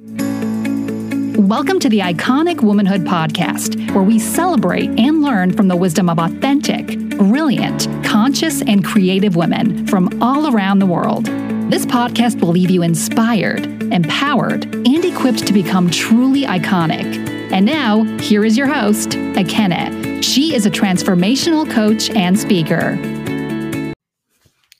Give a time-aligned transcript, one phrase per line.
[0.00, 6.20] Welcome to the Iconic Womanhood Podcast, where we celebrate and learn from the wisdom of
[6.20, 11.24] authentic, brilliant, conscious, and creative women from all around the world.
[11.68, 17.28] This podcast will leave you inspired, empowered, and equipped to become truly iconic.
[17.50, 20.22] And now, here is your host, Ekene.
[20.22, 22.94] She is a transformational coach and speaker.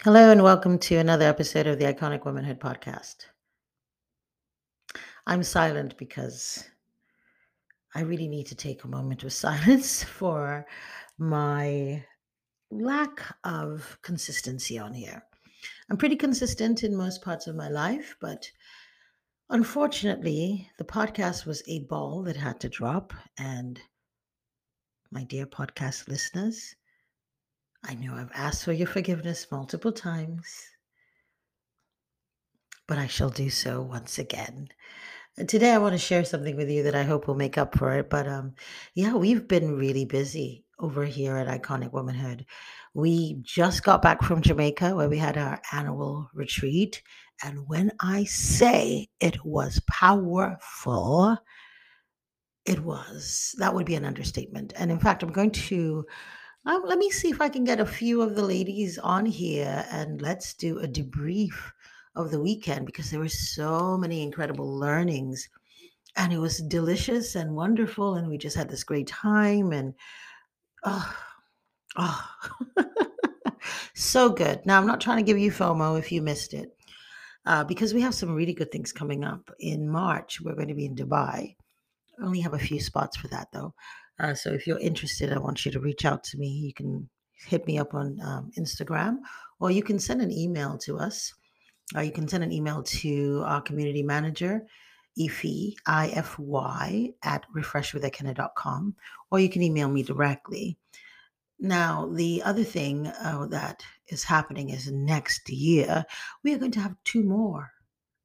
[0.04, 3.26] Hello, and welcome to another episode of the Iconic Womanhood Podcast.
[5.28, 6.64] I'm silent because
[7.94, 10.64] I really need to take a moment of silence for
[11.18, 12.02] my
[12.70, 15.22] lack of consistency on here.
[15.90, 18.50] I'm pretty consistent in most parts of my life, but
[19.50, 23.12] unfortunately, the podcast was a ball that had to drop.
[23.38, 23.78] And
[25.10, 26.74] my dear podcast listeners,
[27.84, 30.48] I know I've asked for your forgiveness multiple times,
[32.86, 34.70] but I shall do so once again
[35.46, 37.96] today I want to share something with you that I hope will make up for
[37.98, 38.10] it.
[38.10, 38.54] But um,
[38.94, 42.46] yeah, we've been really busy over here at Iconic Womanhood.
[42.94, 47.02] We just got back from Jamaica where we had our annual retreat.
[47.42, 51.38] And when I say it was powerful,
[52.64, 53.54] it was.
[53.58, 54.72] That would be an understatement.
[54.76, 56.04] And in fact, I'm going to.
[56.66, 59.86] Um, let me see if I can get a few of the ladies on here
[59.90, 61.54] and let's do a debrief
[62.18, 65.48] of the weekend because there were so many incredible learnings
[66.16, 69.94] and it was delicious and wonderful and we just had this great time and
[70.84, 71.16] oh,
[71.96, 72.28] oh.
[73.94, 74.60] so good.
[74.66, 76.76] Now i'm not trying to give you fomo if you missed it
[77.46, 80.40] uh, because we have some really good things coming up in march.
[80.40, 81.54] We're going to be in dubai.
[82.20, 83.74] I only have a few spots for that though
[84.18, 86.48] uh, so if you're interested i want you to reach out to me.
[86.48, 87.08] You can
[87.46, 89.18] hit me up on um, instagram
[89.60, 91.32] or you can send an email to us
[91.96, 94.62] uh, you can send an email to our community manager,
[95.18, 98.94] Ify, I-F-Y, at refreshwithekene.com,
[99.30, 100.78] or you can email me directly.
[101.58, 106.04] Now, the other thing uh, that is happening is next year,
[106.44, 107.70] we are going to have two more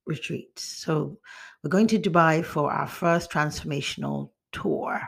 [0.06, 0.64] retreats.
[0.64, 1.18] So
[1.64, 5.02] we're going to Dubai for our first transformational tour,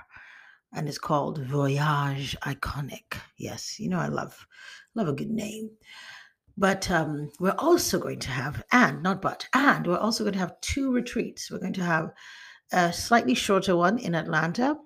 [0.74, 3.20] and it's called Voyage Iconic.
[3.38, 4.48] Yes, you know I love
[4.96, 5.70] love a good name.
[6.58, 10.40] But um, we're also going to have, and not but, and we're also going to
[10.40, 11.52] have two retreats.
[11.52, 12.12] We're going to have
[12.72, 14.78] a slightly shorter one in Atlanta,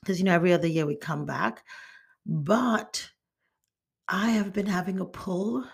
[0.00, 1.62] because, you know, every other year we come back.
[2.26, 3.10] But
[4.08, 5.64] I have been having a pull,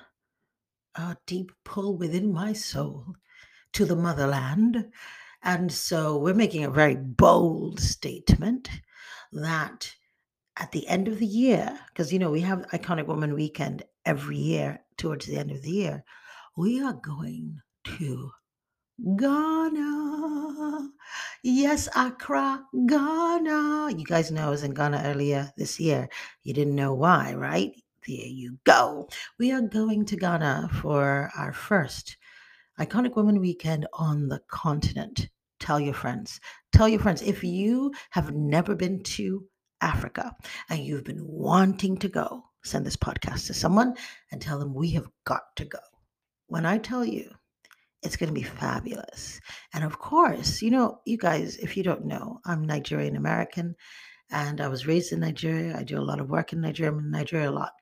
[0.94, 3.14] a deep pull within my soul
[3.72, 4.90] to the motherland.
[5.42, 8.70] And so we're making a very bold statement
[9.32, 9.92] that
[10.56, 14.38] at the end of the year, because you know we have Iconic Woman Weekend every
[14.38, 16.04] year towards the end of the year,
[16.56, 17.60] we are going
[17.98, 18.30] to
[19.16, 20.90] Ghana.
[21.42, 23.90] Yes, Accra, Ghana.
[23.96, 26.08] You guys know I was in Ghana earlier this year.
[26.42, 27.72] You didn't know why, right?
[28.06, 29.08] There you go.
[29.38, 32.16] We are going to Ghana for our first
[32.78, 35.28] Iconic Woman Weekend on the continent.
[35.58, 36.40] Tell your friends.
[36.72, 37.22] Tell your friends.
[37.22, 39.44] If you have never been to
[39.80, 40.36] Africa
[40.68, 43.94] and you've been wanting to go, send this podcast to someone
[44.32, 45.78] and tell them we have got to go.
[46.46, 47.30] When I tell you,
[48.02, 49.40] it's going to be fabulous.
[49.72, 53.74] And of course, you know, you guys, if you don't know, I'm Nigerian American
[54.30, 55.76] and I was raised in Nigeria.
[55.76, 56.92] I do a lot of work in Nigeria.
[56.92, 57.72] I'm in Nigeria a lot.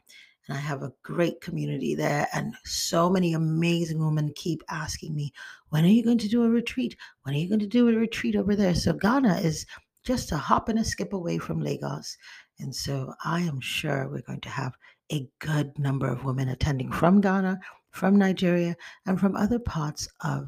[0.48, 2.26] And I have a great community there.
[2.32, 5.32] And so many amazing women keep asking me,
[5.68, 6.96] when are you going to do a retreat?
[7.22, 8.74] When are you going to do a retreat over there?
[8.74, 9.66] So Ghana is
[10.04, 12.16] just a hop and a skip away from Lagos.
[12.62, 14.74] And so I am sure we're going to have
[15.12, 17.58] a good number of women attending from Ghana,
[17.90, 20.46] from Nigeria, and from other parts of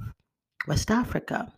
[0.69, 1.53] West Africa.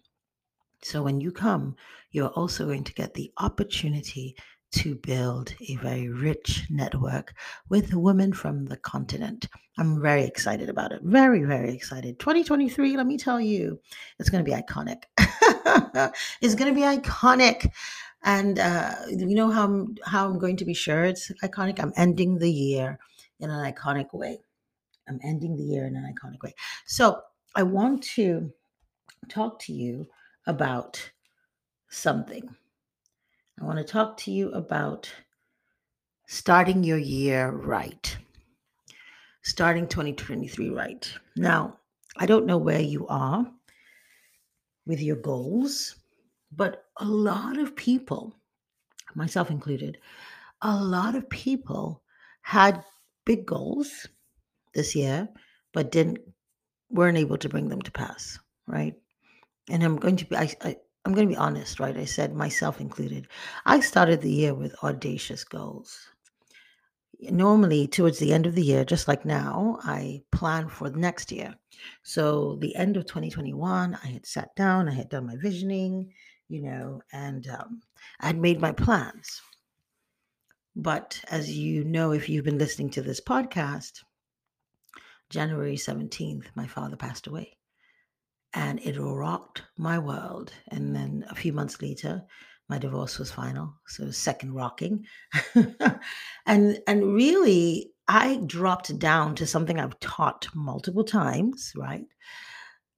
[0.83, 1.77] So when you come,
[2.11, 4.35] you're also going to get the opportunity
[4.73, 7.35] to build a very rich network
[7.69, 9.49] with women from the continent.
[9.79, 11.03] I'm very excited about it.
[11.03, 12.19] Very, very excited.
[12.19, 13.79] 2023, let me tell you,
[14.19, 15.03] it's going to be iconic.
[16.41, 17.71] it's going to be iconic.
[18.27, 21.81] And uh, you know how I'm, how I'm going to be sure it's iconic?
[21.81, 22.99] I'm ending the year
[23.39, 24.41] in an iconic way.
[25.09, 26.53] I'm ending the year in an iconic way.
[26.87, 27.23] So
[27.55, 28.53] I want to
[29.29, 30.09] talk to you
[30.47, 31.11] about
[31.89, 32.55] something.
[33.61, 35.11] I want to talk to you about
[36.27, 38.19] starting your year right,
[39.43, 41.11] starting 2023 right.
[41.37, 41.79] Now,
[42.17, 43.47] I don't know where you are
[44.85, 45.95] with your goals,
[46.57, 48.35] but a lot of people,
[49.15, 49.99] myself included,
[50.63, 52.03] a lot of people
[52.43, 52.83] had
[53.25, 54.07] big goals
[54.75, 55.29] this year,
[55.73, 56.19] but didn't
[56.91, 58.95] weren't able to bring them to pass, right?
[59.71, 61.97] and I'm going to be, I, I, I'm going to be honest, right?
[61.97, 63.29] I said myself included.
[63.65, 66.09] I started the year with audacious goals.
[67.21, 71.33] Normally, towards the end of the year, just like now, I plan for the next
[71.33, 71.55] year.
[72.03, 76.13] So, the end of 2021, I had sat down, I had done my visioning,
[76.49, 77.81] you know, and um,
[78.21, 79.41] I had made my plans.
[80.75, 84.03] But as you know, if you've been listening to this podcast,
[85.31, 87.57] January 17th, my father passed away
[88.57, 90.53] and it rocked my world.
[90.69, 92.23] And then a few months later,
[92.69, 95.07] my divorce was final, so second rocking,
[96.47, 102.07] and and really, I dropped down to something I've taught multiple times, right?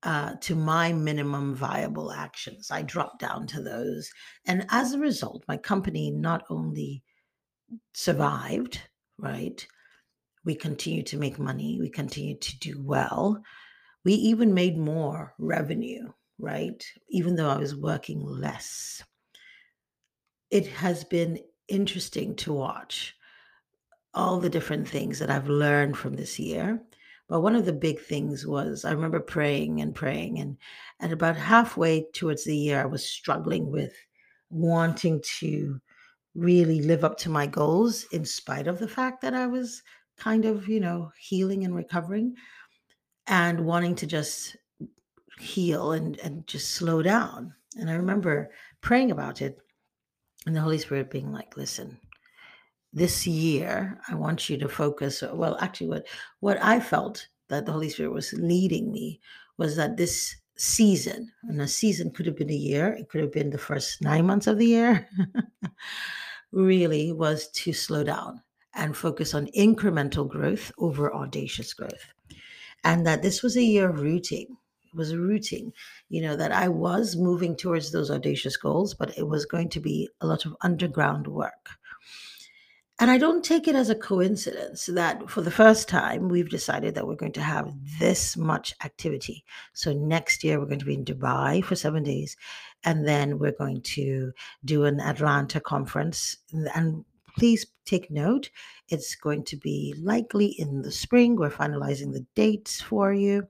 [0.05, 2.71] Uh, to my minimum viable actions.
[2.71, 4.09] I dropped down to those,
[4.47, 7.03] and as a result, my company not only
[7.95, 8.81] survived,
[9.19, 9.67] right?
[10.45, 11.79] We continue to make money.
[11.81, 13.43] We continue to do well
[14.09, 16.83] we even made more revenue, right?
[17.11, 19.03] Even though I was working less.
[20.51, 23.15] It has been interesting to watch
[24.15, 26.81] all the different things that I've learned from this year.
[27.29, 30.57] But one of the big things was I remember praying and praying, and,
[31.01, 33.93] and about halfway towards the year, I was struggling with
[34.51, 35.81] wanting to
[36.35, 39.83] really live up to my goals in spite of the fact that I was
[40.17, 42.35] kind of, you know, healing and recovering
[43.27, 44.57] and wanting to just
[45.39, 47.55] heal and, and just slow down.
[47.79, 48.51] And I remember
[48.81, 49.59] praying about it
[50.47, 51.99] and the Holy Spirit being like, listen,
[52.93, 55.23] this year I want you to focus.
[55.33, 56.07] Well, actually, what
[56.41, 59.21] what I felt that the Holy Spirit was leading me
[59.57, 63.33] was that this season, and a season could have been a year, it could have
[63.33, 65.09] been the first nine months of the year,
[66.53, 68.43] really was to slow down
[68.75, 72.13] and focus on incremental growth over audacious growth
[72.85, 74.57] and that this was a year of rooting.
[74.87, 75.73] It was a rooting,
[76.09, 79.81] you know, that I was moving towards those audacious goals, but it was going to
[79.81, 81.71] be a lot of underground work.
[83.01, 86.97] And I don't take it as a coincidence that for the first time, we've decided
[86.97, 89.45] that we're going to have this much activity.
[89.73, 92.37] So next year, we're going to be in Dubai for seven days.
[92.83, 94.33] And then we're going to
[94.65, 96.39] do an Atlanta conference.
[96.75, 97.05] And
[97.39, 98.51] please take note.
[98.89, 101.37] It's going to be likely in the spring.
[101.37, 103.47] We're finalizing the dates for you.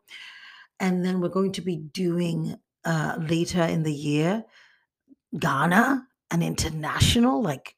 [0.78, 4.44] And then we're going to be doing uh, later in the year
[5.38, 7.76] Ghana, an international, like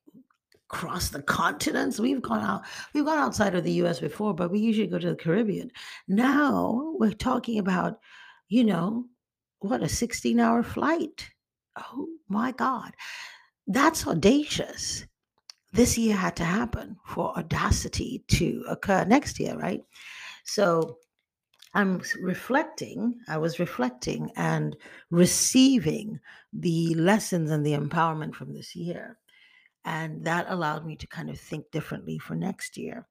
[0.72, 1.98] across the continents.
[1.98, 2.62] We've gone out,
[2.94, 5.70] we've gone outside of the US before, but we usually go to the Caribbean.
[6.08, 7.98] Now we're talking about,
[8.48, 9.06] you know,
[9.58, 11.28] what a 16 hour flight.
[11.76, 12.92] Oh my God.
[13.66, 15.06] That's audacious
[15.72, 19.82] this year had to happen for audacity to occur next year, right?
[20.44, 20.98] So
[21.74, 24.76] I'm reflecting, I was reflecting and
[25.10, 26.18] receiving
[26.52, 29.19] the lessons and the empowerment from this year.
[29.84, 33.06] And that allowed me to kind of think differently for next year.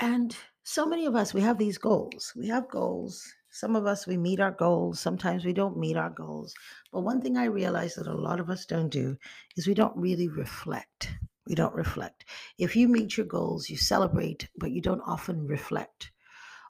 [0.00, 2.32] And so many of us, we have these goals.
[2.36, 3.24] We have goals.
[3.50, 5.00] Some of us, we meet our goals.
[5.00, 6.54] Sometimes we don't meet our goals.
[6.92, 9.16] But one thing I realize that a lot of us don't do
[9.56, 11.14] is we don't really reflect.
[11.46, 12.26] We don't reflect.
[12.58, 16.12] If you meet your goals, you celebrate, but you don't often reflect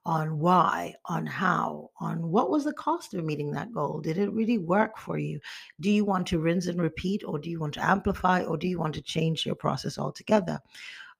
[0.08, 4.00] on why, on how, on what was the cost of meeting that goal?
[4.00, 5.38] Did it really work for you?
[5.80, 8.66] Do you want to rinse and repeat, or do you want to amplify, or do
[8.66, 10.60] you want to change your process altogether?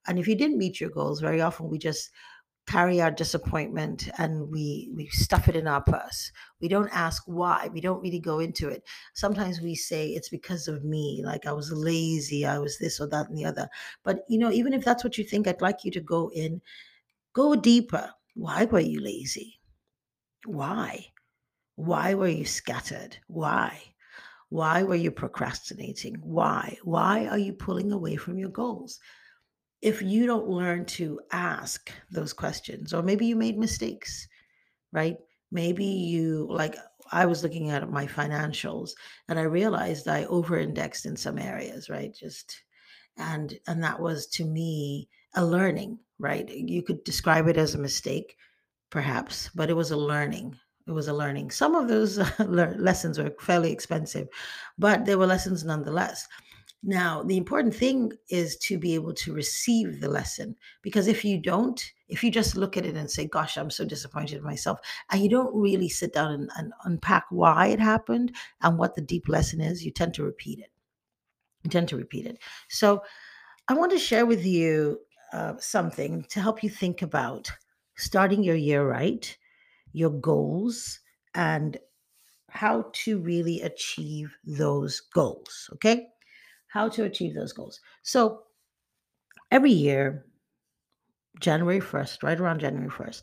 [0.07, 2.09] And if you didn't meet your goals, very often we just
[2.66, 6.30] carry our disappointment and we we stuff it in our purse
[6.61, 10.68] we don't ask why we don't really go into it sometimes we say it's because
[10.68, 13.66] of me like i was lazy i was this or that and the other
[14.04, 16.61] but you know even if that's what you think i'd like you to go in
[17.33, 19.59] go deeper why were you lazy?
[20.47, 21.07] Why?
[21.75, 23.16] Why were you scattered?
[23.26, 23.83] Why?
[24.49, 26.18] Why were you procrastinating?
[26.23, 26.78] Why?
[26.85, 29.00] Why are you pulling away from your goals?
[29.83, 34.28] If you don't learn to ask those questions, or maybe you made mistakes,
[34.92, 35.16] right?
[35.50, 36.76] Maybe you, like,
[37.11, 38.90] I was looking at my financials
[39.28, 42.14] and I realized I over indexed in some areas, right?
[42.14, 42.62] Just,
[43.16, 46.48] and, and that was to me a learning, right?
[46.48, 48.37] You could describe it as a mistake,
[48.90, 50.56] perhaps, but it was a learning.
[50.87, 51.50] It was a learning.
[51.50, 54.28] Some of those lessons were fairly expensive,
[54.78, 56.26] but they were lessons nonetheless.
[56.82, 61.38] Now, the important thing is to be able to receive the lesson because if you
[61.38, 64.78] don't, if you just look at it and say, Gosh, I'm so disappointed in myself,
[65.10, 69.00] and you don't really sit down and, and unpack why it happened and what the
[69.00, 70.70] deep lesson is, you tend to repeat it.
[71.64, 72.38] You tend to repeat it.
[72.68, 73.02] So,
[73.68, 75.00] I want to share with you
[75.32, 77.50] uh, something to help you think about
[77.97, 79.37] starting your year right,
[79.92, 81.00] your goals,
[81.35, 81.78] and
[82.50, 85.70] how to really achieve those goals.
[85.75, 86.08] Okay.
[86.68, 87.80] How to achieve those goals.
[88.02, 88.42] So
[89.50, 90.26] every year,
[91.40, 93.23] January 1st, right around January 1st,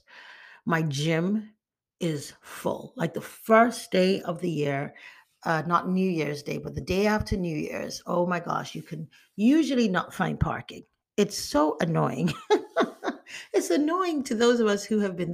[0.65, 1.51] my gym
[1.99, 2.93] is full.
[2.95, 4.95] Like the first day of the year,
[5.43, 8.81] uh, not New Year's Day, but the day after New Year's, oh my gosh, you
[8.81, 10.83] can usually not find parking.
[11.17, 12.33] It's so annoying.
[13.53, 15.33] it's annoying to those of us who have been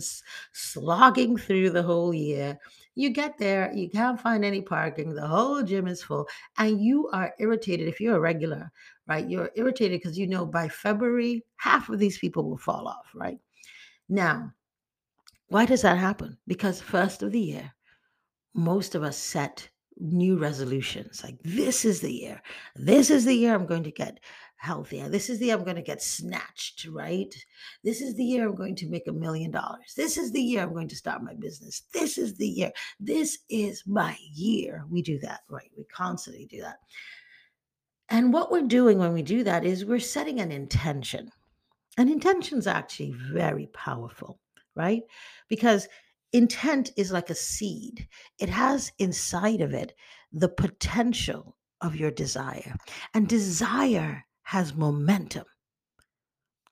[0.53, 2.59] slogging through the whole year.
[2.93, 7.09] You get there, you can't find any parking, the whole gym is full, and you
[7.13, 8.69] are irritated if you're a regular,
[9.07, 9.27] right?
[9.27, 13.39] You're irritated because you know by February, half of these people will fall off, right?
[14.09, 14.51] Now,
[15.47, 16.37] why does that happen?
[16.47, 17.73] Because first of the year,
[18.53, 19.69] most of us set
[20.01, 22.41] new resolutions like this is the year
[22.75, 24.19] this is the year i'm going to get
[24.61, 27.33] healthier this is the year i'm going to get snatched right?
[27.83, 29.93] This is the year i'm going to make a million dollars.
[29.97, 31.83] This is the year i'm going to start my business.
[31.93, 32.71] This is the year.
[32.99, 34.85] This is my year.
[34.89, 35.71] We do that right?
[35.77, 36.77] We constantly do that.
[38.09, 41.31] And what we're doing when we do that is we're setting an intention.
[41.97, 44.39] And intention is actually very powerful
[44.75, 45.03] right?
[45.49, 45.87] Because
[46.33, 48.07] intent is like a seed,
[48.39, 49.93] it has inside of it
[50.31, 52.75] the potential of your desire.
[53.13, 55.45] And desire has momentum.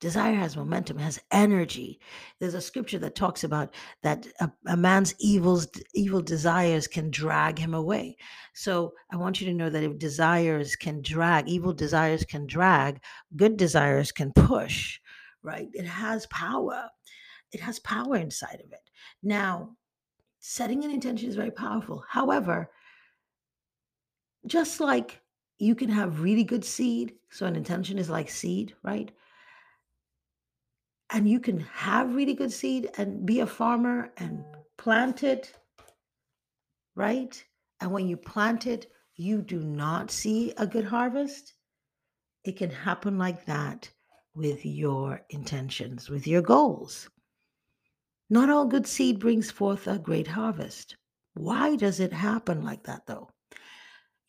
[0.00, 2.00] Desire has momentum, has energy.
[2.38, 7.58] There's a scripture that talks about that a, a, man's evils, evil desires can drag
[7.58, 8.16] him away.
[8.54, 13.02] So I want you to know that if desires can drag, evil desires can drag,
[13.36, 14.98] good desires can push,
[15.42, 15.68] right?
[15.74, 16.88] It has power.
[17.52, 18.90] It has power inside of it.
[19.22, 19.76] Now,
[20.38, 22.02] setting an intention is very powerful.
[22.08, 22.70] However,
[24.46, 25.20] just like
[25.60, 29.10] you can have really good seed, so an intention is like seed, right?
[31.12, 34.42] And you can have really good seed and be a farmer and
[34.78, 35.52] plant it,
[36.94, 37.44] right?
[37.80, 41.52] And when you plant it, you do not see a good harvest.
[42.44, 43.90] It can happen like that
[44.34, 47.10] with your intentions, with your goals.
[48.30, 50.96] Not all good seed brings forth a great harvest.
[51.34, 53.28] Why does it happen like that, though?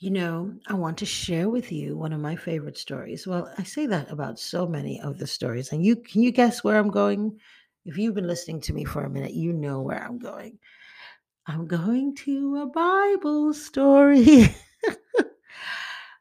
[0.01, 3.27] You know, I want to share with you one of my favorite stories.
[3.27, 5.72] Well, I say that about so many of the stories.
[5.72, 7.39] And you can you guess where I'm going?
[7.86, 10.58] If you've been listening to me for a minute, you know where I'm going.
[11.46, 14.55] I'm going to a Bible story.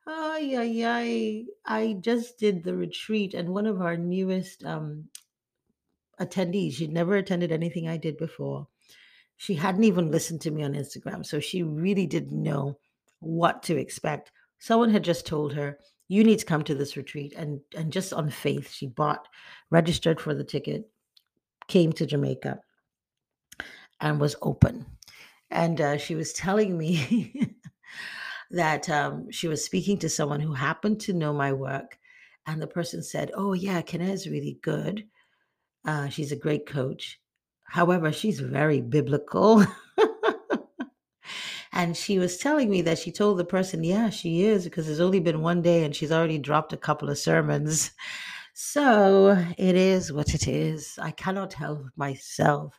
[0.07, 1.45] oh yeah, yeah.
[1.65, 5.09] I just did the retreat, and one of our newest um,
[6.21, 6.71] attendee.
[6.71, 8.69] She'd never attended anything I did before.
[9.39, 11.25] She hadn't even listened to me on Instagram.
[11.25, 12.77] So she really didn't know
[13.21, 14.33] what to expect.
[14.59, 17.33] Someone had just told her, you need to come to this retreat.
[17.37, 19.29] And, and just on faith, she bought,
[19.71, 20.91] registered for the ticket,
[21.69, 22.59] came to Jamaica,
[24.01, 24.85] and was open.
[25.51, 27.55] And uh, she was telling me
[28.51, 31.97] that um, she was speaking to someone who happened to know my work.
[32.47, 35.05] And the person said, Oh, yeah, Ekene is really good.
[35.87, 37.21] Uh, she's a great coach.
[37.65, 39.65] However, she's very biblical.
[41.73, 45.01] and she was telling me that she told the person, yeah, she is, because it's
[45.01, 47.93] only been one day and she's already dropped a couple of sermons.
[48.53, 50.99] So it is what it is.
[51.01, 52.79] I cannot help myself.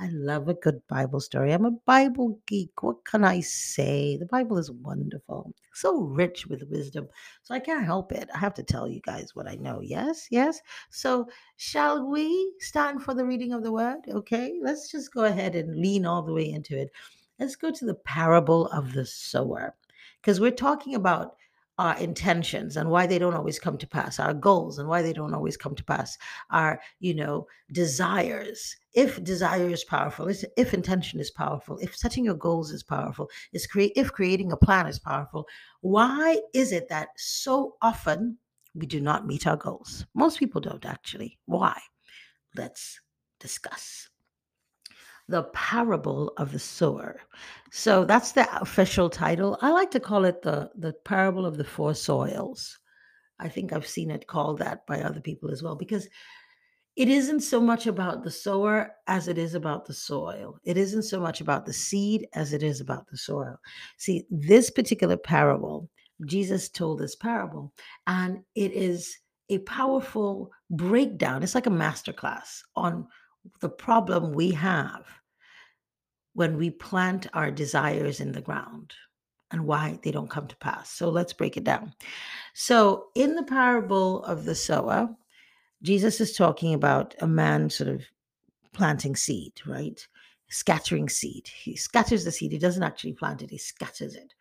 [0.00, 1.52] I love a good Bible story.
[1.52, 2.82] I'm a Bible geek.
[2.82, 4.16] What can I say?
[4.16, 7.08] The Bible is wonderful, so rich with wisdom.
[7.42, 8.30] So I can't help it.
[8.32, 9.80] I have to tell you guys what I know.
[9.82, 10.60] Yes, yes.
[10.90, 14.02] So, shall we stand for the reading of the word?
[14.08, 16.90] Okay, let's just go ahead and lean all the way into it.
[17.38, 19.74] Let's go to the parable of the sower
[20.20, 21.36] because we're talking about
[21.78, 25.12] our intentions and why they don't always come to pass our goals and why they
[25.12, 26.18] don't always come to pass
[26.50, 28.76] our you know desires.
[28.94, 33.66] If desire is powerful if intention is powerful if setting your goals is powerful is
[33.66, 35.46] create if creating a plan is powerful
[35.82, 38.38] why is it that so often
[38.74, 40.06] we do not meet our goals?
[40.14, 41.38] Most people don't actually.
[41.46, 41.78] Why?
[42.56, 43.00] Let's
[43.40, 44.08] discuss
[45.28, 47.20] the parable of the sower.
[47.70, 49.58] So that's the official title.
[49.60, 52.78] I like to call it the the parable of the four soils.
[53.38, 56.08] I think I've seen it called that by other people as well because
[56.96, 60.58] it isn't so much about the sower as it is about the soil.
[60.64, 63.56] It isn't so much about the seed as it is about the soil.
[63.98, 65.88] See, this particular parable,
[66.26, 67.72] Jesus told this parable,
[68.08, 69.16] and it is
[69.48, 71.44] a powerful breakdown.
[71.44, 73.06] It's like a masterclass on
[73.60, 75.04] the problem we have
[76.38, 78.94] when we plant our desires in the ground
[79.50, 80.90] and why they don't come to pass.
[80.90, 81.94] So let's break it down.
[82.54, 85.08] So, in the parable of the sower,
[85.82, 88.02] Jesus is talking about a man sort of
[88.72, 90.06] planting seed, right?
[90.50, 91.48] scattering seed.
[91.48, 92.52] He scatters the seed.
[92.52, 94.34] He doesn't actually plant it, he scatters it.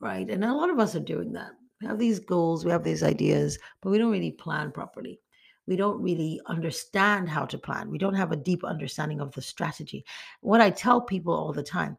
[0.00, 0.28] Right.
[0.28, 1.52] And a lot of us are doing that.
[1.80, 5.20] We have these goals, we have these ideas, but we don't really plan properly.
[5.66, 7.90] We don't really understand how to plan.
[7.90, 10.04] We don't have a deep understanding of the strategy.
[10.40, 11.96] What I tell people all the time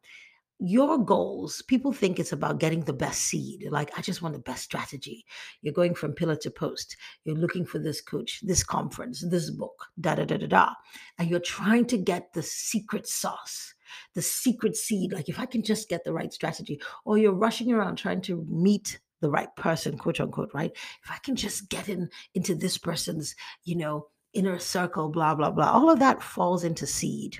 [0.59, 3.67] your goals, people think it's about getting the best seed.
[3.69, 5.25] Like, I just want the best strategy.
[5.61, 6.95] You're going from pillar to post.
[7.25, 10.69] You're looking for this coach, this conference, this book, da da da da da.
[11.17, 13.73] And you're trying to get the secret sauce,
[14.13, 15.11] the secret seed.
[15.11, 18.45] Like, if I can just get the right strategy, or you're rushing around trying to
[18.49, 20.71] meet the right person, quote unquote, right?
[21.03, 25.49] If I can just get in into this person's, you know, inner circle, blah, blah,
[25.49, 25.71] blah.
[25.71, 27.39] All of that falls into seed.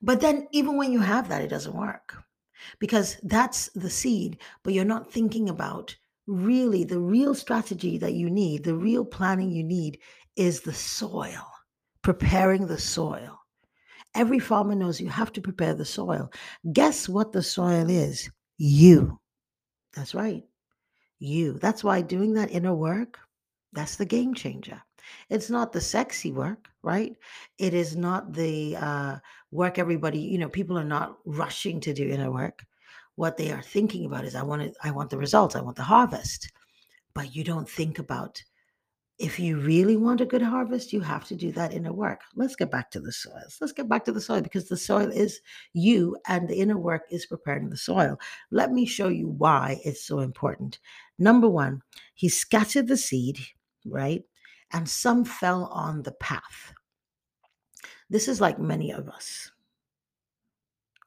[0.00, 2.16] But then, even when you have that, it doesn't work
[2.78, 5.94] because that's the seed, but you're not thinking about
[6.26, 9.98] really the real strategy that you need, the real planning you need
[10.36, 11.46] is the soil,
[12.02, 13.38] preparing the soil.
[14.14, 16.30] Every farmer knows you have to prepare the soil.
[16.72, 18.30] Guess what the soil is?
[18.56, 19.18] You.
[19.94, 20.42] That's right.
[21.18, 21.54] You.
[21.54, 23.18] That's why doing that inner work,
[23.72, 24.80] that's the game changer.
[25.28, 27.14] It's not the sexy work, right?
[27.58, 29.16] It is not the uh,
[29.50, 32.64] work everybody, you know, people are not rushing to do inner work.
[33.16, 35.76] What they are thinking about is I want it, I want the results, I want
[35.76, 36.50] the harvest.
[37.14, 38.42] But you don't think about
[39.18, 42.20] if you really want a good harvest, you have to do that inner work.
[42.34, 43.58] Let's get back to the soils.
[43.60, 45.40] Let's get back to the soil because the soil is
[45.72, 48.18] you and the inner work is preparing the soil.
[48.50, 50.80] Let me show you why it's so important.
[51.18, 51.82] Number one,
[52.14, 53.38] he scattered the seed,
[53.86, 54.24] right?
[54.74, 56.74] and some fell on the path.
[58.10, 59.52] This is like many of us.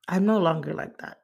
[0.07, 1.17] I'm no longer like that.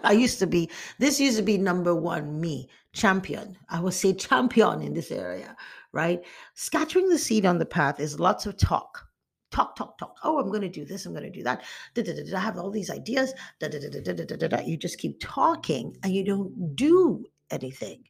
[0.04, 3.56] I used to be, this used to be number one, me, champion.
[3.70, 5.56] I would say champion in this area,
[5.92, 6.20] right?
[6.54, 9.06] Scattering the seed on the path is lots of talk.
[9.50, 10.16] Talk, talk, talk.
[10.22, 11.06] Oh, I'm going to do this.
[11.06, 11.64] I'm going to do that.
[11.94, 13.34] Da, da, da, I have all these ideas.
[13.60, 18.04] You just keep talking and you don't do anything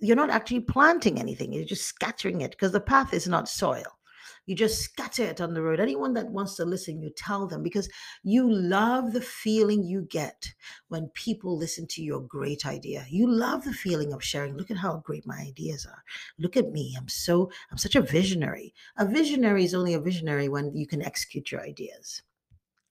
[0.00, 3.98] you're not actually planting anything you're just scattering it because the path is not soil
[4.46, 5.80] you just scatter it on the road.
[5.80, 7.88] Anyone that wants to listen you tell them because
[8.22, 10.52] you love the feeling you get
[10.88, 13.06] when people listen to your great idea.
[13.10, 14.56] You love the feeling of sharing.
[14.56, 16.02] Look at how great my ideas are.
[16.38, 16.94] Look at me.
[16.98, 18.74] I'm so i'm such a visionary.
[18.96, 22.22] A visionary is only a visionary when you can execute your ideas.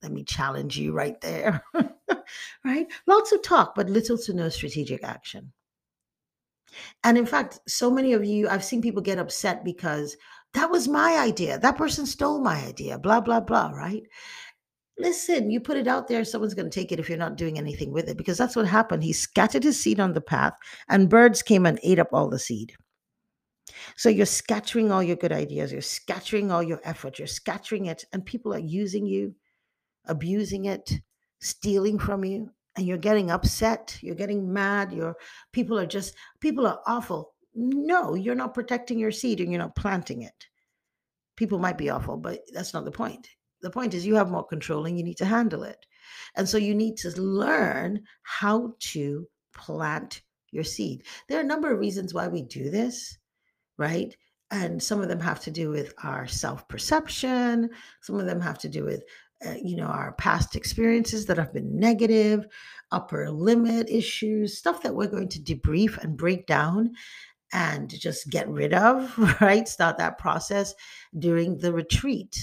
[0.02, 1.64] Let me challenge you right there
[2.64, 2.86] right?
[3.06, 5.52] Lots of talk but little to no strategic action.
[7.04, 10.16] And in fact, so many of you, I've seen people get upset because
[10.54, 11.58] that was my idea.
[11.58, 14.02] That person stole my idea, blah, blah, blah, right?
[14.98, 17.58] Listen, you put it out there, someone's going to take it if you're not doing
[17.58, 19.02] anything with it, because that's what happened.
[19.02, 20.54] He scattered his seed on the path,
[20.88, 22.74] and birds came and ate up all the seed.
[23.96, 28.04] So you're scattering all your good ideas, you're scattering all your effort, you're scattering it,
[28.12, 29.34] and people are using you,
[30.06, 30.92] abusing it,
[31.40, 35.16] stealing from you, and you're getting upset, you're getting mad, your
[35.52, 37.33] people are just people are awful.
[37.54, 40.46] No, you're not protecting your seed and you're not planting it.
[41.36, 43.28] People might be awful, but that's not the point.
[43.62, 45.86] The point is you have more control and you need to handle it.
[46.36, 51.04] And so you need to learn how to plant your seed.
[51.28, 53.16] There are a number of reasons why we do this,
[53.78, 54.14] right?
[54.50, 57.70] And some of them have to do with our self perception.
[58.02, 59.04] Some of them have to do with
[59.44, 62.46] uh, you know, our past experiences that have been negative,
[62.92, 66.92] upper limit issues, stuff that we're going to debrief and break down
[67.54, 69.66] and just get rid of, right?
[69.66, 70.74] Start that process
[71.18, 72.36] during the retreat.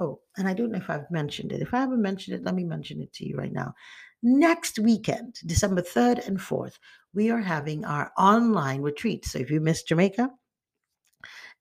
[0.00, 1.60] Oh, and I don't know if I've mentioned it.
[1.60, 3.74] If I haven't mentioned it, let me mention it to you right now.
[4.22, 6.78] Next weekend, December 3rd and 4th,
[7.12, 9.26] we are having our online retreat.
[9.26, 10.30] So if you missed Jamaica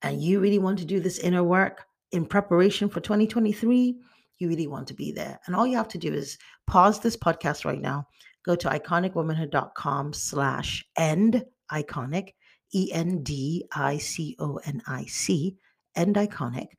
[0.01, 3.99] and you really want to do this inner work in preparation for 2023,
[4.39, 5.39] you really want to be there.
[5.45, 6.37] And all you have to do is
[6.67, 8.07] pause this podcast right now,
[8.45, 12.29] go to iconicwomanhood.com slash end iconic,
[12.73, 15.57] E N D I C O N I C,
[15.95, 16.69] end iconic,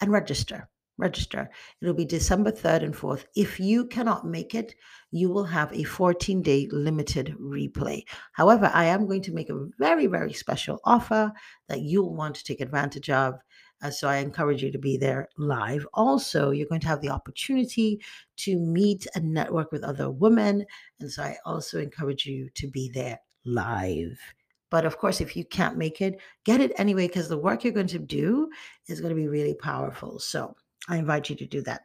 [0.00, 0.68] and register.
[0.96, 1.50] Register.
[1.80, 3.24] It'll be December 3rd and 4th.
[3.34, 4.76] If you cannot make it,
[5.10, 8.04] you will have a 14 day limited replay.
[8.32, 11.32] However, I am going to make a very, very special offer
[11.68, 13.40] that you'll want to take advantage of.
[13.82, 15.84] Uh, so I encourage you to be there live.
[15.94, 18.00] Also, you're going to have the opportunity
[18.36, 20.64] to meet and network with other women.
[21.00, 24.18] And so I also encourage you to be there live.
[24.74, 27.72] But of course, if you can't make it, get it anyway, because the work you're
[27.72, 28.50] going to do
[28.88, 30.18] is going to be really powerful.
[30.18, 30.56] So
[30.88, 31.82] I invite you to do that.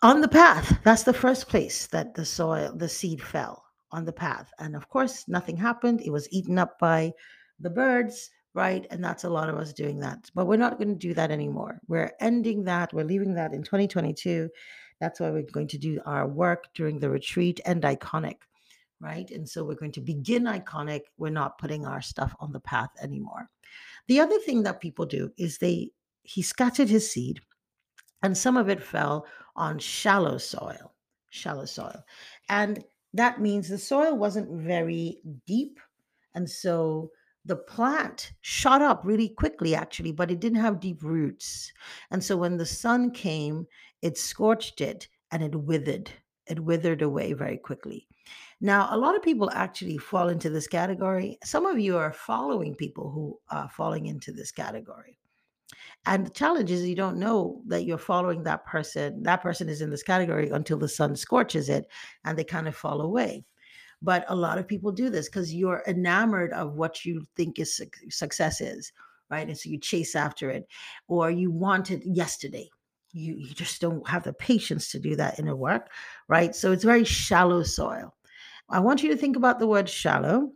[0.00, 4.12] On the path, that's the first place that the soil, the seed fell on the
[4.12, 4.52] path.
[4.60, 6.00] And of course, nothing happened.
[6.02, 7.12] It was eaten up by
[7.58, 8.86] the birds right?
[8.92, 10.30] And that's a lot of us doing that.
[10.32, 11.80] But we're not going to do that anymore.
[11.88, 12.94] We're ending that.
[12.94, 14.48] We're leaving that in 2022.
[15.00, 18.36] That's why we're going to do our work during the retreat and iconic,
[19.00, 19.30] right?
[19.30, 21.02] And so we're going to begin iconic.
[21.16, 23.50] We're not putting our stuff on the path anymore.
[24.08, 25.90] The other thing that people do is they
[26.22, 27.40] he scattered his seed
[28.22, 30.94] and some of it fell on shallow soil,
[31.30, 32.02] shallow soil.
[32.48, 35.78] And that means the soil wasn't very deep.
[36.34, 37.10] And so
[37.44, 41.72] the plant shot up really quickly, actually, but it didn't have deep roots.
[42.10, 43.66] And so when the sun came,
[44.00, 46.10] it scorched it and it withered.
[46.46, 48.08] It withered away very quickly.
[48.60, 51.38] Now, a lot of people actually fall into this category.
[51.44, 55.18] Some of you are following people who are falling into this category.
[56.06, 59.22] And the challenge is you don't know that you're following that person.
[59.22, 61.86] That person is in this category until the sun scorches it
[62.24, 63.44] and they kind of fall away.
[64.02, 67.80] But a lot of people do this because you're enamored of what you think is
[68.10, 68.92] success is,
[69.30, 69.48] right?
[69.48, 70.68] And so you chase after it,
[71.08, 72.68] or you want it yesterday.
[73.12, 75.88] You, you just don't have the patience to do that inner work,
[76.28, 76.54] right?
[76.54, 78.14] So it's very shallow soil.
[78.68, 80.52] I want you to think about the word shallow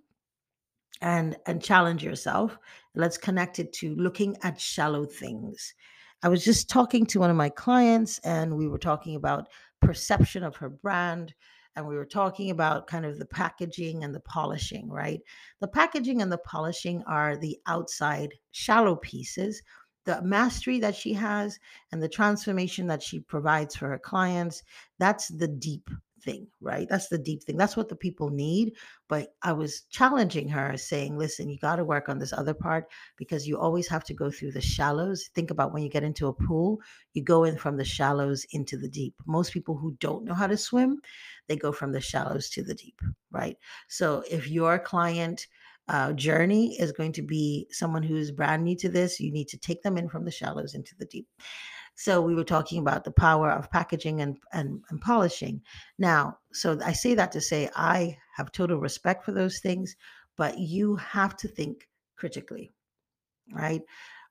[1.00, 2.58] and and challenge yourself.
[2.94, 5.74] Let's connect it to looking at shallow things.
[6.22, 9.48] I was just talking to one of my clients and we were talking about
[9.80, 11.34] perception of her brand
[11.76, 15.20] and we were talking about kind of the packaging and the polishing right?
[15.60, 19.62] The packaging and the polishing are the outside shallow pieces
[20.08, 21.58] the mastery that she has
[21.92, 24.62] and the transformation that she provides for her clients.
[24.98, 25.90] That's the deep
[26.28, 26.86] thing, right?
[26.90, 27.56] That's the deep thing.
[27.56, 28.74] That's what the people need.
[29.08, 32.84] But I was challenging her, saying, listen, you got to work on this other part
[33.16, 35.30] because you always have to go through the shallows.
[35.34, 36.80] Think about when you get into a pool,
[37.14, 39.14] you go in from the shallows into the deep.
[39.24, 41.00] Most people who don't know how to swim,
[41.46, 43.56] they go from the shallows to the deep, right?
[43.88, 45.46] So if your client,
[45.88, 49.56] uh, journey is going to be someone who's brand new to this, you need to
[49.56, 51.26] take them in from the shallows into the deep.
[52.00, 55.60] So we were talking about the power of packaging and, and, and polishing.
[55.98, 59.96] Now, so I say that to say I have total respect for those things,
[60.36, 62.70] but you have to think critically,
[63.52, 63.82] right?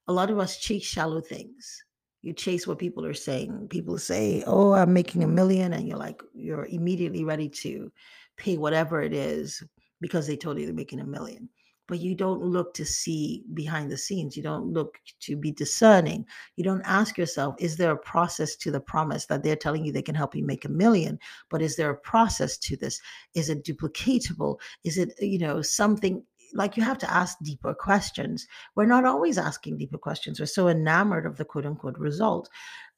[0.07, 1.83] A lot of us chase shallow things.
[2.21, 3.67] You chase what people are saying.
[3.69, 7.91] People say, "Oh, I'm making a million," and you're like, you're immediately ready to
[8.37, 9.61] pay whatever it is
[9.99, 11.49] because they told you they're making a million
[11.87, 14.35] but you don't look to see behind the scenes.
[14.35, 16.25] You don't look to be discerning.
[16.55, 19.91] You don't ask yourself, is there a process to the promise that they're telling you
[19.91, 21.19] they can help you make a million?
[21.49, 23.01] But is there a process to this?
[23.33, 24.59] Is it duplicatable?
[24.83, 26.23] Is it, you know, something
[26.53, 28.47] like you have to ask deeper questions.
[28.75, 30.39] We're not always asking deeper questions.
[30.39, 32.49] We're so enamored of the quote unquote result.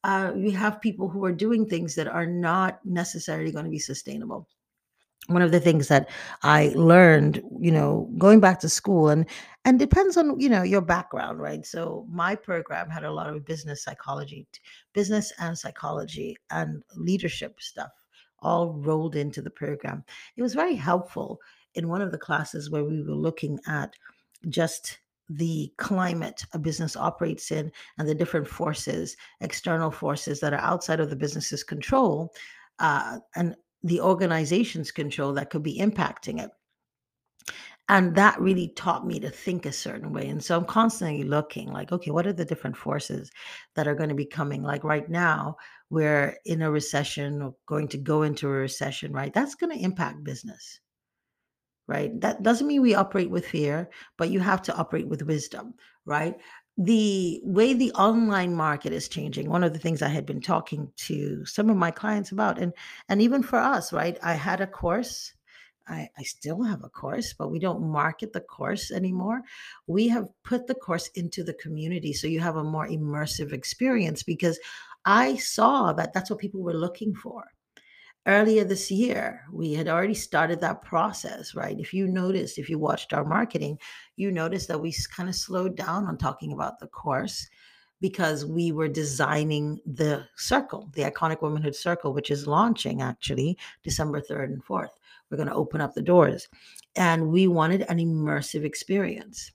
[0.03, 3.79] Uh, we have people who are doing things that are not necessarily going to be
[3.79, 4.47] sustainable
[5.29, 6.09] one of the things that
[6.43, 9.25] I learned, you know, going back to school and
[9.65, 11.65] and depends on, you know, your background, right?
[11.65, 14.47] So my program had a lot of business psychology,
[14.93, 17.91] business and psychology and leadership stuff
[18.41, 20.03] all rolled into the program.
[20.37, 21.39] It was very helpful
[21.75, 23.93] in one of the classes where we were looking at
[24.47, 30.61] just the climate a business operates in and the different forces, external forces that are
[30.61, 32.33] outside of the business's control.
[32.79, 36.51] Uh, and the organization's control that could be impacting it.
[37.87, 40.27] And that really taught me to think a certain way.
[40.27, 43.31] And so I'm constantly looking like, okay, what are the different forces
[43.75, 44.61] that are going to be coming?
[44.61, 45.55] Like right now,
[45.89, 49.33] we're in a recession or going to go into a recession, right?
[49.33, 50.79] That's going to impact business
[51.89, 52.21] right?
[52.21, 55.73] That doesn't mean we operate with fear, but you have to operate with wisdom,
[56.05, 56.35] right?
[56.81, 60.89] The way the online market is changing one of the things i had been talking
[60.95, 62.71] to some of my clients about and
[63.09, 64.17] and even for us right?
[64.23, 65.33] I had a course.
[65.87, 69.41] I, I still have a course, but we don't market the course anymore.
[69.87, 74.21] We have put the course into the community so you have a more immersive experience
[74.21, 74.59] because
[75.05, 77.45] I saw that that's what people were looking for
[78.27, 81.79] earlier this year we had already started that process right?
[81.79, 83.79] If you noticed if you watched our marketing
[84.15, 87.47] you noticed that we kind of slowed down on talking about the course
[88.01, 94.21] because we were designing the circle the iconic womanhood circle which is launching actually december
[94.21, 94.89] 3rd and 4th
[95.29, 96.47] we're going to open up the doors.
[96.95, 99.51] And we wanted an immersive experience.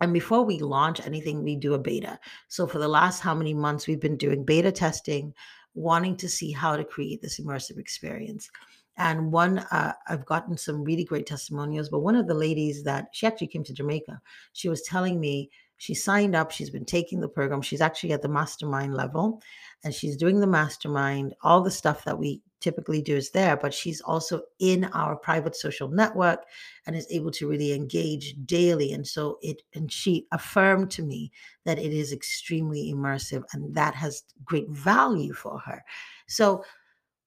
[0.00, 2.18] And before we launch anything, we do a beta.
[2.48, 5.32] So for the last how many months, we've been doing beta testing
[5.76, 8.50] wanting to see how to create this immersive experience.
[8.96, 13.08] And one, uh, I've gotten some really great testimonials, but one of the ladies that
[13.12, 14.20] she actually came to Jamaica,
[14.54, 18.22] she was telling me she signed up, she's been taking the program, she's actually at
[18.22, 19.42] the mastermind level,
[19.84, 23.74] and she's doing the mastermind, all the stuff that we typically do is there, but
[23.74, 26.44] she's also in our private social network
[26.86, 28.92] and is able to really engage daily.
[28.92, 31.30] And so it, and she affirmed to me
[31.64, 35.84] that it is extremely immersive and that has great value for her.
[36.26, 36.64] So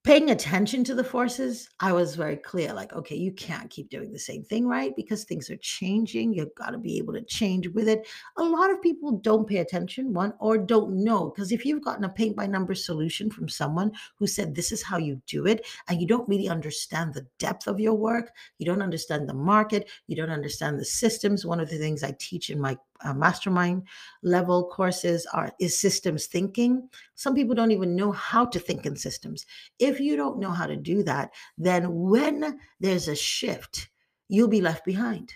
[0.10, 4.12] paying attention to the forces, I was very clear like, okay, you can't keep doing
[4.12, 4.92] the same thing, right?
[4.96, 6.34] Because things are changing.
[6.34, 8.08] You've got to be able to change with it.
[8.38, 11.30] A lot of people don't pay attention, one, or don't know.
[11.30, 14.82] Because if you've gotten a paint by numbers solution from someone who said, this is
[14.82, 18.66] how you do it, and you don't really understand the depth of your work, you
[18.66, 21.46] don't understand the market, you don't understand the systems.
[21.46, 23.84] One of the things I teach in my uh, mastermind
[24.24, 26.90] level courses are is systems thinking.
[27.16, 29.46] Some people don't even know how to think in systems.
[29.80, 33.90] If you don't know how to do that then when there's a shift
[34.28, 35.34] you'll be left behind.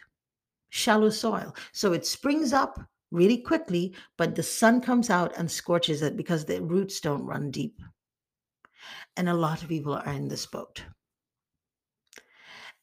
[0.69, 1.55] Shallow soil.
[1.71, 2.79] So it springs up
[3.11, 7.51] really quickly but the sun comes out and scorches it because the roots don't run
[7.51, 7.79] deep.
[9.15, 10.83] And a lot of people are in this boat.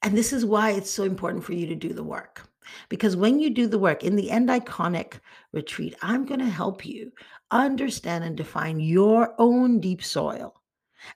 [0.03, 2.50] And this is why it's so important for you to do the work
[2.89, 5.21] because when you do the work in the end iconic
[5.53, 7.13] retreat, I'm going to help you
[7.51, 10.55] understand and define your own deep soil.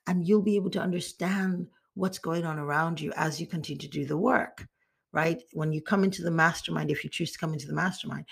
[0.07, 3.89] And you'll be able to understand what's going on around you as you continue to
[3.89, 4.67] do the work,
[5.13, 5.43] right?
[5.53, 8.27] When you come into the mastermind, if you choose to come into the mastermind,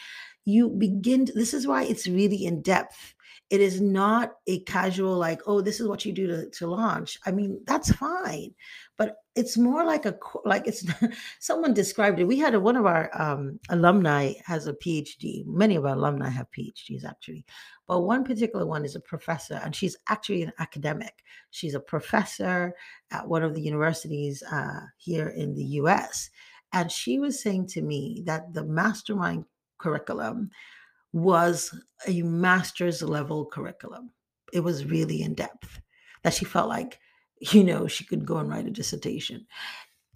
[0.44, 3.14] you begin, to, this is why it's really in depth.
[3.50, 7.18] It is not a casual, like, oh, this is what you do to, to launch.
[7.26, 8.54] I mean, that's fine.
[8.96, 10.84] But it's more like a like it's
[11.40, 15.76] someone described it we had a, one of our um, alumni has a phd many
[15.76, 17.44] of our alumni have phds actually
[17.86, 22.74] but one particular one is a professor and she's actually an academic she's a professor
[23.10, 26.30] at one of the universities uh, here in the us
[26.74, 29.44] and she was saying to me that the mastermind
[29.82, 30.50] curriculum
[31.12, 34.10] was a master's level curriculum
[34.52, 35.80] it was really in depth
[36.22, 36.98] that she felt like
[37.52, 39.46] you know, she could go and write a dissertation.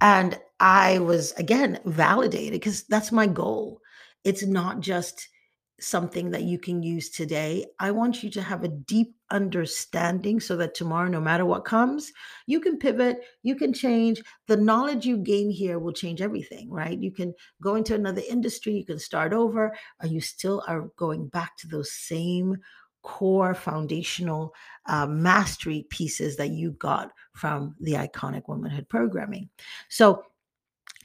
[0.01, 3.81] And I was, again, validated because that's my goal.
[4.25, 5.29] It's not just
[5.79, 7.67] something that you can use today.
[7.79, 12.13] I want you to have a deep understanding so that tomorrow, no matter what comes,
[12.47, 14.23] you can pivot, you can change.
[14.47, 16.99] The knowledge you gain here will change everything, right?
[16.99, 21.29] You can go into another industry, you can start over, or you still are going
[21.29, 22.57] back to those same
[23.03, 24.53] core foundational
[24.87, 29.49] uh, mastery pieces that you got from the iconic womanhood programming.
[29.89, 30.25] So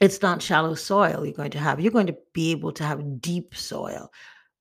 [0.00, 1.78] it's not shallow soil you're going to have.
[1.78, 4.10] You're going to be able to have deep soil,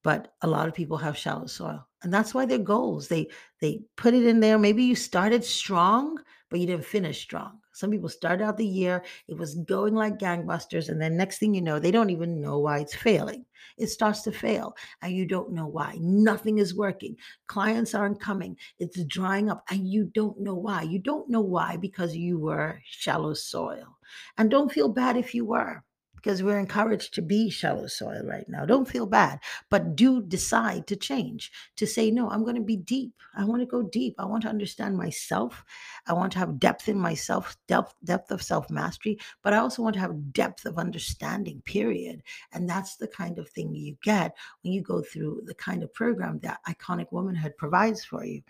[0.03, 1.87] but a lot of people have shallow soil.
[2.03, 3.07] And that's why their goals.
[3.07, 4.57] They they put it in there.
[4.57, 6.17] Maybe you started strong,
[6.49, 7.59] but you didn't finish strong.
[7.73, 11.53] Some people start out the year, it was going like gangbusters, and then next thing
[11.53, 13.45] you know, they don't even know why it's failing.
[13.77, 15.97] It starts to fail, and you don't know why.
[15.99, 17.15] Nothing is working.
[17.47, 18.57] Clients aren't coming.
[18.79, 20.81] It's drying up, and you don't know why.
[20.81, 23.97] You don't know why because you were shallow soil.
[24.37, 25.83] And don't feel bad if you were
[26.21, 28.65] because we're encouraged to be shallow soil right now.
[28.65, 32.77] Don't feel bad, but do decide to change, to say, no, I'm going to be
[32.77, 33.13] deep.
[33.35, 34.15] I want to go deep.
[34.19, 35.63] I want to understand myself.
[36.05, 39.81] I want to have depth in myself, depth, depth of self mastery, but I also
[39.81, 42.23] want to have depth of understanding, period.
[42.51, 45.93] And that's the kind of thing you get when you go through the kind of
[45.93, 48.41] program that Iconic Womanhood provides for you.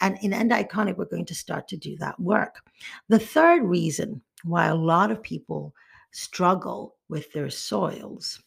[0.00, 2.62] And in End Iconic, we're going to start to do that work.
[3.08, 5.74] The third reason why a lot of people
[6.10, 8.42] struggle with their soils,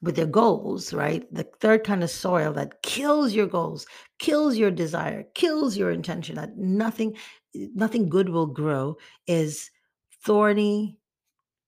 [0.00, 1.32] with their goals, right?
[1.32, 3.86] The third kind of soil that kills your goals,
[4.18, 7.16] kills your desire, kills your intention, that nothing,
[7.54, 9.70] nothing good will grow is
[10.24, 10.98] thorny,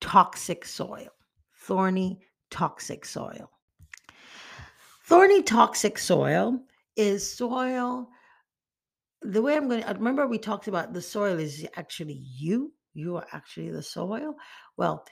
[0.01, 1.09] toxic soil.
[1.57, 3.51] Thorny, toxic soil.
[5.07, 6.61] Thorny, toxic soil
[6.97, 8.09] is soil.
[9.23, 13.17] The way I'm going to remember, we talked about the soil is actually you you
[13.17, 14.37] are actually the soil.
[14.77, 15.05] Well,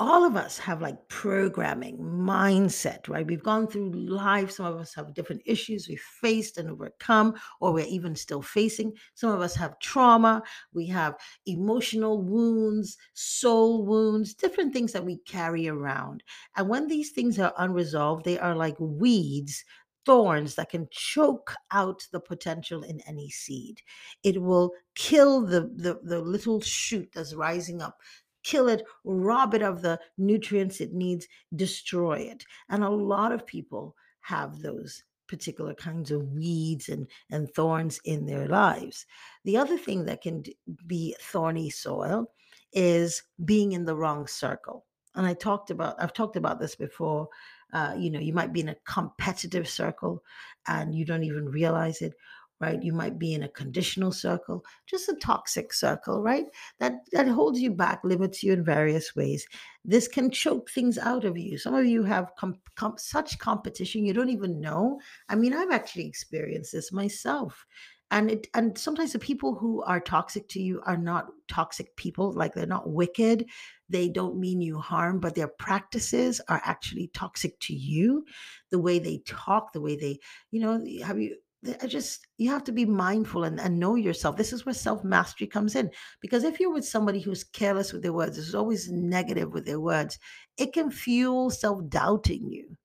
[0.00, 3.26] all of us have like programming, mindset, right?
[3.26, 4.52] We've gone through life.
[4.52, 8.92] Some of us have different issues we've faced and overcome, or we're even still facing.
[9.14, 10.42] Some of us have trauma.
[10.72, 16.22] We have emotional wounds, soul wounds, different things that we carry around.
[16.56, 19.64] And when these things are unresolved, they are like weeds
[20.06, 23.82] thorns that can choke out the potential in any seed.
[24.22, 27.98] It will kill the, the, the little shoot that's rising up,
[28.48, 32.44] kill it, rob it of the nutrients it needs, destroy it.
[32.70, 38.24] And a lot of people have those particular kinds of weeds and, and thorns in
[38.24, 39.04] their lives.
[39.44, 40.44] The other thing that can
[40.86, 42.32] be thorny soil
[42.72, 44.86] is being in the wrong circle.
[45.14, 47.28] And I talked about, I've talked about this before
[47.72, 50.22] uh, you know, you might be in a competitive circle
[50.66, 52.14] and you don't even realize it.
[52.60, 52.82] Right?
[52.82, 56.46] You might be in a conditional circle, just a toxic circle, right?
[56.80, 59.46] That that holds you back, limits you in various ways.
[59.84, 61.58] This can choke things out of you.
[61.58, 65.00] Some of you have com- com- such competition you don't even know.
[65.28, 67.64] I mean, I've actually experienced this myself.
[68.10, 72.32] And it and sometimes the people who are toxic to you are not toxic people,
[72.32, 73.44] like they're not wicked.
[73.90, 78.24] They don't mean you harm, but their practices are actually toxic to you.
[78.70, 81.36] The way they talk, the way they, you know, have you
[81.82, 84.36] I just you have to be mindful and, and know yourself.
[84.36, 85.90] This is where self-mastery comes in.
[86.20, 89.80] Because if you're with somebody who's careless with their words, is always negative with their
[89.80, 90.18] words,
[90.56, 92.76] it can fuel self doubting you.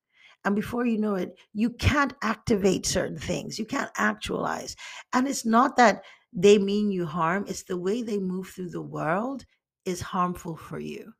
[0.45, 3.57] And before you know it, you can't activate certain things.
[3.57, 4.75] You can't actualize.
[5.13, 8.81] And it's not that they mean you harm, it's the way they move through the
[8.81, 9.45] world
[9.85, 11.13] is harmful for you.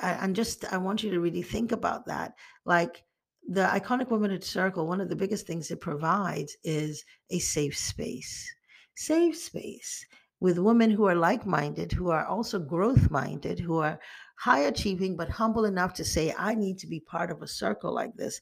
[0.00, 2.34] And just, I want you to really think about that.
[2.64, 3.04] Like,
[3.50, 8.54] the iconic womanhood circle one of the biggest things it provides is a safe space
[8.94, 10.04] safe space
[10.40, 13.98] with women who are like-minded who are also growth-minded who are
[14.36, 17.92] high achieving but humble enough to say i need to be part of a circle
[17.92, 18.40] like this.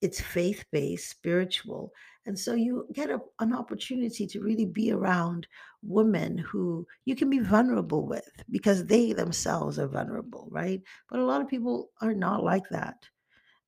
[0.00, 1.92] It's faith-based spiritual
[2.24, 5.48] and so you get a, an opportunity to really be around
[5.82, 10.80] women who you can be vulnerable with because they themselves are vulnerable right?
[11.10, 12.96] But a lot of people are not like that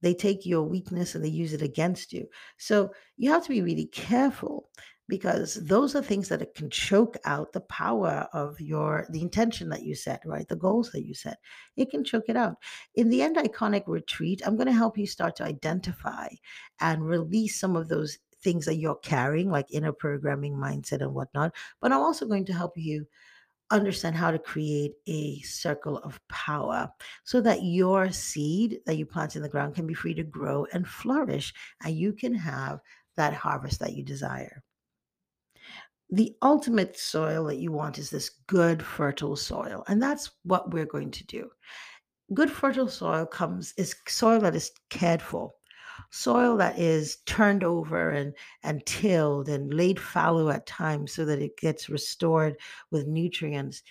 [0.02, 2.26] they take your weakness and they use it against you.
[2.58, 4.68] So you have to be really careful
[5.08, 9.82] because those are things that can choke out the power of your the intention that
[9.82, 10.48] you set right?
[10.48, 11.38] The goals that you set.
[11.76, 12.56] It can choke it out.
[12.94, 16.28] In the end iconic retreat i'm going to help you start to identify
[16.80, 21.52] and release some of those things that you're carrying like inner programming mindset and whatnot
[21.80, 23.06] but i'm also going to help you
[23.72, 26.88] understand how to create a circle of power
[27.24, 30.66] so that your seed that you plant in the ground can be free to grow
[30.72, 32.80] and flourish and you can have
[33.16, 34.62] that harvest that you desire.
[36.10, 39.82] The ultimate soil that you want is this good, fertile soil.
[39.88, 41.48] And that's what we're going to do.
[42.34, 45.52] Good, fertile soil comes, is soil that is cared for
[46.12, 51.40] soil that is turned over and and tilled and laid fallow at times so that
[51.40, 52.56] it gets restored
[52.90, 53.82] with nutrients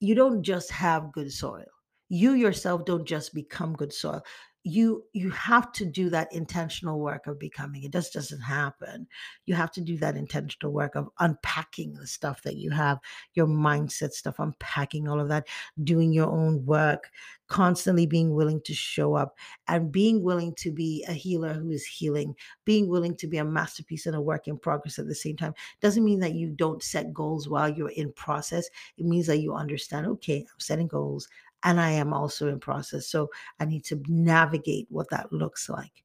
[0.00, 1.64] you don't just have good soil.
[2.08, 4.22] You yourself don't just become good soil
[4.62, 9.06] you you have to do that intentional work of becoming it just doesn't happen.
[9.46, 12.98] You have to do that intentional work of unpacking the stuff that you have
[13.34, 15.48] your mindset stuff unpacking all of that
[15.82, 17.10] doing your own work
[17.46, 19.34] constantly being willing to show up
[19.66, 23.44] and being willing to be a healer who is healing being willing to be a
[23.44, 25.54] masterpiece and a work in progress at the same time.
[25.80, 28.68] Doesn't mean that you don't set goals while you're in process.
[28.98, 31.28] It means that you understand okay i'm setting goals
[31.64, 33.08] and I am also in process.
[33.08, 36.04] So I need to navigate what that looks like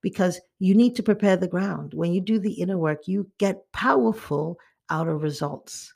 [0.00, 1.94] because you need to prepare the ground.
[1.94, 4.58] When you do the inner work, you get powerful
[4.90, 5.92] outer results.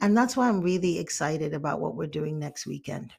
[0.00, 3.12] And that's why I'm really excited about what we're doing next weekend.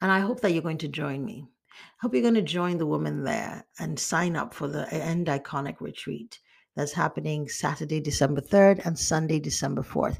[0.00, 1.46] And I hope that you're going to join me.
[1.70, 5.26] I hope you're going to join the woman there and sign up for the End
[5.26, 6.38] Iconic Retreat
[6.76, 10.18] that's happening Saturday, December 3rd and Sunday, December 4th.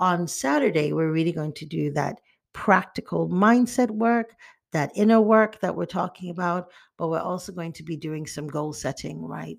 [0.00, 2.20] On Saturday, we're really going to do that
[2.52, 4.34] practical mindset work,
[4.72, 8.46] that inner work that we're talking about, but we're also going to be doing some
[8.46, 9.58] goal setting, right?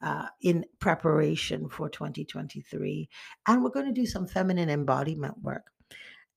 [0.00, 3.08] Uh, in preparation for 2023.
[3.46, 5.66] And we're going to do some feminine embodiment work.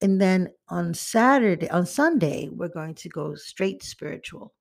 [0.01, 4.53] And then on Saturday, on Sunday, we're going to go straight spiritual.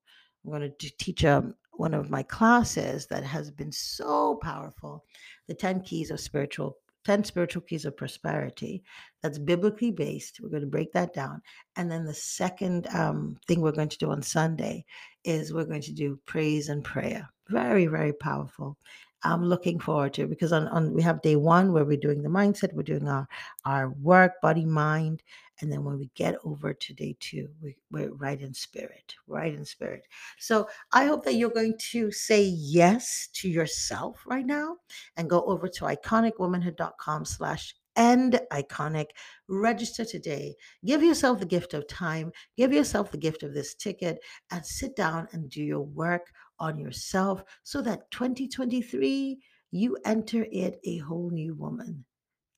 [0.43, 5.03] I'm going to teach um, one of my classes that has been so powerful
[5.47, 8.83] the 10 keys of spiritual 10 spiritual keys of prosperity
[9.21, 11.41] that's biblically based we're going to break that down
[11.75, 14.83] and then the second um, thing we're going to do on sunday
[15.25, 17.27] is we're going to do praise and prayer.
[17.49, 18.77] Very very powerful
[19.25, 22.29] i'm looking forward to because on, on we have day one where we're doing the
[22.29, 23.27] mindset we're doing our
[23.65, 25.21] our work body mind
[25.61, 29.53] and then when we get over to day two, we, we're right in spirit, right
[29.53, 30.05] in spirit.
[30.37, 34.77] So I hope that you're going to say yes to yourself right now
[35.15, 39.05] and go over to iconicwomanhood.com slash end iconic
[39.47, 44.19] register today give yourself the gift of time give yourself the gift of this ticket
[44.51, 46.27] and sit down and do your work
[46.59, 49.39] on yourself so that 2023
[49.71, 52.05] you enter it a whole new woman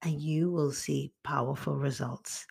[0.03, 2.45] and you will see powerful results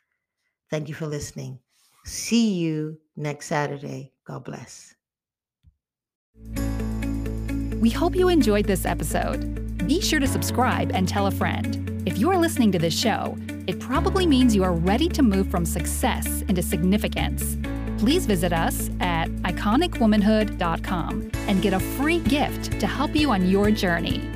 [0.70, 1.58] Thank you for listening.
[2.04, 4.12] See you next Saturday.
[4.26, 4.94] God bless.
[7.80, 9.86] We hope you enjoyed this episode.
[9.86, 12.02] Be sure to subscribe and tell a friend.
[12.06, 15.50] If you are listening to this show, it probably means you are ready to move
[15.50, 17.56] from success into significance.
[17.98, 23.70] Please visit us at iconicwomanhood.com and get a free gift to help you on your
[23.70, 24.35] journey.